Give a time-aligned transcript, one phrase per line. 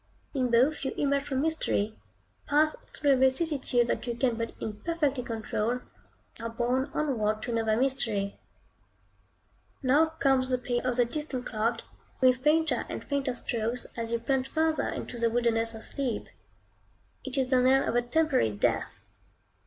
[0.33, 1.95] In both you emerge from mystery,
[2.47, 5.81] pass through a vicissitude that you can but imperfectly control, and
[6.39, 8.39] are borne onward to another mystery.
[9.83, 11.81] Now comes the peal of the distant clock,
[12.19, 16.29] with fainter and fainter strokes as you plunge further into the wilderness of sleep.
[17.23, 18.89] It is the knell of a temporary death.